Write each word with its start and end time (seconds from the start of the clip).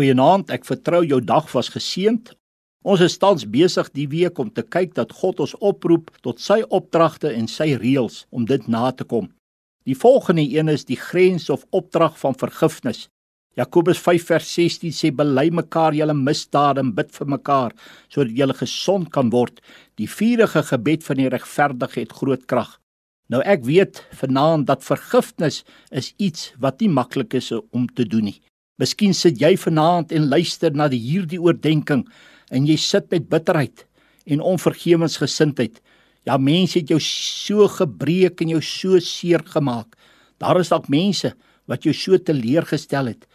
Goeienaand, 0.00 0.48
ek 0.48 0.62
vertrou 0.64 1.02
jou 1.04 1.18
dag 1.20 1.50
was 1.52 1.68
geseënd. 1.74 2.30
Ons 2.88 3.02
is 3.04 3.18
tans 3.20 3.42
besig 3.52 3.90
die 3.92 4.06
week 4.08 4.38
om 4.40 4.48
te 4.48 4.62
kyk 4.64 4.94
dat 4.96 5.10
God 5.12 5.42
ons 5.44 5.52
oproep 5.60 6.08
tot 6.24 6.40
sy 6.40 6.62
opdragte 6.78 7.28
en 7.28 7.44
sy 7.52 7.74
reëls 7.82 8.22
om 8.32 8.46
dit 8.48 8.64
na 8.72 8.94
te 8.96 9.04
kom. 9.04 9.28
Die 9.84 9.98
volgende 10.06 10.46
een 10.48 10.72
is 10.72 10.86
die 10.88 10.96
grens 10.96 11.50
of 11.52 11.68
opdrag 11.76 12.16
van 12.22 12.38
vergifnis. 12.40 13.10
Jakobus 13.60 14.00
5 14.00 14.24
vers 14.32 14.48
16 14.56 14.96
sê 14.96 15.12
bely 15.12 15.50
mekaar 15.60 15.92
julle 15.92 16.16
misdade 16.16 16.80
en 16.80 16.96
bid 16.96 17.12
vir 17.18 17.32
mekaar 17.36 17.76
sodat 18.08 18.32
julle 18.40 18.56
gesond 18.56 19.12
kan 19.12 19.28
word. 19.36 19.60
Die 20.00 20.08
vurige 20.08 20.64
gebed 20.72 21.04
van 21.04 21.20
die 21.20 21.28
regverdige 21.36 22.06
het 22.06 22.16
groot 22.22 22.48
krag. 22.48 22.78
Nou 23.28 23.44
ek 23.44 23.68
weet 23.68 24.00
vanaand 24.22 24.64
dat 24.72 24.86
vergifnis 24.86 25.60
is 25.92 26.14
iets 26.16 26.54
wat 26.56 26.80
nie 26.80 26.88
maklik 26.88 27.36
is 27.36 27.52
om 27.52 27.84
te 27.84 28.08
doen 28.08 28.32
nie. 28.32 28.40
Miskien 28.80 29.12
sit 29.12 29.40
jy 29.40 29.52
vanaand 29.60 30.12
en 30.16 30.30
luister 30.32 30.72
na 30.72 30.86
die 30.88 31.00
hierdie 31.02 31.40
oordeenking 31.40 32.06
en 32.50 32.66
jy 32.66 32.78
sit 32.80 33.10
met 33.12 33.28
bitterheid 33.28 33.84
en 34.30 34.40
onvergewensgesindheid. 34.40 35.82
Ja, 36.24 36.38
mense 36.40 36.78
het 36.80 36.90
jou 36.92 37.00
so 37.04 37.68
gebreek 37.68 38.40
en 38.40 38.54
jou 38.54 38.62
so 38.64 39.00
seer 39.04 39.44
gemaak. 39.52 39.96
Daar 40.40 40.60
is 40.60 40.72
dalk 40.72 40.88
mense 40.88 41.34
wat 41.68 41.84
jou 41.84 41.92
so 41.96 42.16
teleurgestel 42.16 43.12
het 43.12 43.28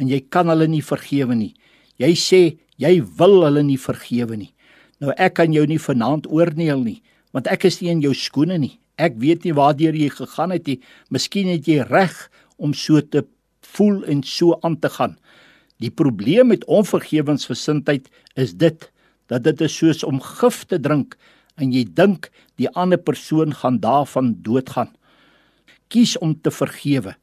en 0.00 0.08
jy 0.08 0.20
kan 0.32 0.48
hulle 0.48 0.68
nie 0.68 0.84
vergewe 0.84 1.36
nie. 1.36 1.54
Jy 2.00 2.12
sê 2.16 2.42
jy 2.80 2.92
wil 3.18 3.42
hulle 3.44 3.64
nie 3.64 3.80
vergewe 3.80 4.36
nie. 4.36 4.52
Nou 5.00 5.12
ek 5.16 5.38
kan 5.40 5.52
jou 5.52 5.64
nie 5.68 5.80
vanaand 5.80 6.28
oordeel 6.28 6.80
nie, 6.84 7.00
want 7.32 7.48
ek 7.52 7.66
is 7.68 7.80
nie 7.80 7.92
in 7.92 8.00
jou 8.04 8.12
skoene 8.16 8.56
nie. 8.60 8.76
Ek 9.00 9.16
weet 9.20 9.44
nie 9.44 9.56
waartoe 9.56 9.92
jy 9.96 10.10
gegaan 10.12 10.52
het 10.52 10.68
nie. 10.68 10.80
Miskien 11.08 11.48
het 11.48 11.68
jy 11.68 11.84
reg 11.88 12.16
om 12.60 12.74
so 12.76 13.00
te 13.00 13.24
voel 13.76 14.02
en 14.04 14.22
so 14.26 14.58
aan 14.66 14.78
te 14.78 14.90
gaan. 14.90 15.16
Die 15.80 15.90
probleem 15.90 16.50
met 16.52 16.66
onvergewensgesindheid 16.68 18.10
is 18.34 18.54
dit 18.54 18.90
dat 19.30 19.44
dit 19.46 19.60
is 19.60 19.76
soos 19.76 20.02
om 20.04 20.20
gif 20.20 20.64
te 20.68 20.80
drink 20.80 21.16
en 21.60 21.72
jy 21.72 21.84
dink 21.84 22.28
die 22.60 22.68
ander 22.76 22.98
persoon 22.98 23.54
gaan 23.54 23.78
daarvan 23.80 24.34
doodgaan. 24.44 24.90
Kies 25.88 26.16
om 26.18 26.34
te 26.34 26.50
vergewe. 26.50 27.14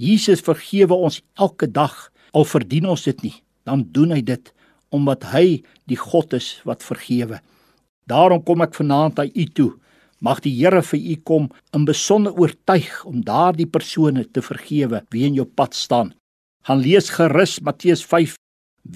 Jesus 0.00 0.40
vergewe 0.46 0.96
ons 0.96 1.20
elke 1.36 1.68
dag 1.68 2.08
al 2.32 2.46
verdien 2.46 2.86
ons 2.88 3.04
dit 3.04 3.22
nie, 3.26 3.36
dan 3.66 3.84
doen 3.92 4.14
hy 4.14 4.22
dit 4.24 4.52
omdat 4.90 5.28
hy 5.30 5.60
die 5.86 5.98
God 5.98 6.32
is 6.34 6.56
wat 6.66 6.82
vergewe. 6.82 7.38
Daarom 8.10 8.42
kom 8.42 8.64
ek 8.64 8.74
vanaand 8.74 9.20
na 9.20 9.26
u 9.28 9.44
toe 9.54 9.70
Mag 10.20 10.42
die 10.44 10.52
Here 10.52 10.82
vir 10.84 11.00
u 11.00 11.14
kom 11.24 11.46
in 11.72 11.86
besonder 11.88 12.36
oortuig 12.36 12.90
om 13.08 13.22
daardie 13.24 13.66
persone 13.66 14.26
te 14.28 14.42
vergewe 14.44 15.00
wie 15.14 15.24
in 15.24 15.38
jou 15.38 15.46
pad 15.48 15.72
staan. 15.74 16.10
Gaan 16.68 16.82
lees 16.84 17.08
gerus 17.14 17.54
Matteus 17.64 18.02
5. 18.04 18.34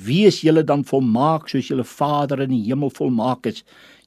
Wees 0.04 0.42
julle 0.44 0.60
dan 0.68 0.82
volmaak 0.84 1.48
soos 1.48 1.70
julle 1.70 1.84
Vader 1.88 2.42
in 2.44 2.50
die 2.52 2.66
hemel 2.66 2.92
volmaak 2.92 3.48
is. 3.48 3.62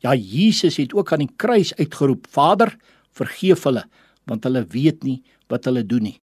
Ja 0.05 0.13
Jesus 0.13 0.77
het 0.77 0.93
ook 0.93 1.13
aan 1.13 1.23
die 1.25 1.33
kruis 1.41 1.73
uitgeroep: 1.79 2.27
Vader, 2.29 2.75
vergeef 3.17 3.65
hulle, 3.65 3.87
want 4.29 4.45
hulle 4.45 4.61
weet 4.69 5.01
nie 5.03 5.23
wat 5.49 5.65
hulle 5.65 5.81
doen 5.81 6.11
nie. 6.11 6.19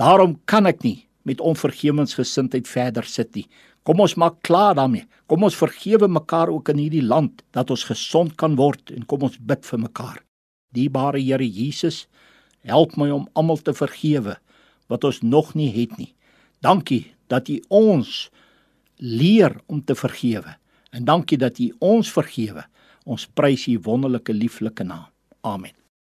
Daarom 0.00 0.38
kan 0.48 0.64
ek 0.66 0.80
nie 0.86 1.02
met 1.28 1.44
onvergewensgesindheid 1.44 2.68
verder 2.68 3.04
sit 3.04 3.34
nie. 3.36 3.44
Kom 3.84 4.00
ons 4.00 4.16
maak 4.16 4.40
klaar 4.48 4.78
daarmee. 4.80 5.04
Kom 5.28 5.44
ons 5.44 5.60
vergewe 5.60 6.08
mekaar 6.08 6.48
ook 6.48 6.72
in 6.72 6.80
hierdie 6.80 7.04
land 7.04 7.44
dat 7.52 7.68
ons 7.68 7.84
gesond 7.84 8.32
kan 8.40 8.56
word 8.56 8.94
en 8.96 9.04
kom 9.04 9.28
ons 9.28 9.36
bid 9.36 9.68
vir 9.68 9.84
mekaar. 9.84 10.16
Dierbare 10.74 11.20
Here 11.20 11.44
Jesus, 11.44 12.06
help 12.66 12.96
my 12.96 13.10
om 13.10 13.28
almal 13.32 13.60
te 13.62 13.74
vergewe 13.74 14.38
wat 14.88 15.04
ons 15.04 15.20
nog 15.22 15.54
nie 15.54 15.70
het 15.72 15.96
nie. 15.98 16.12
Dankie 16.64 17.04
dat 17.28 17.48
U 17.48 17.58
ons 17.68 18.28
leer 18.96 19.60
om 19.66 19.84
te 19.84 19.94
vergewe. 19.94 20.56
En 20.90 21.04
dankie 21.04 21.38
dat 21.38 21.58
U 21.58 21.72
ons 21.78 22.12
vergewe. 22.12 22.64
Ons 23.04 23.26
prys 23.26 23.66
U 23.68 23.78
wonderlike 23.84 24.32
lieflike 24.32 24.84
naam. 24.84 25.08
Amen. 25.40 25.76